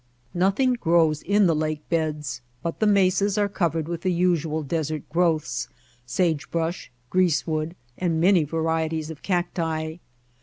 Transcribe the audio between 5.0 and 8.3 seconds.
growths, sage brush, greasewood and